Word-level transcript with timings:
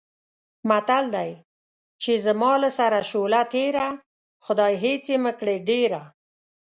متل 0.69 1.05
دی: 1.15 1.31
چې 2.01 2.11
زما 2.25 2.51
له 2.63 2.69
سره 2.79 2.97
شوله 3.09 3.41
تېره، 3.53 3.87
خدایه 4.45 4.79
هېڅ 4.85 5.03
یې 5.11 5.17
مه 5.23 5.31
کړې 5.39 5.55
ډېره. 5.69 6.01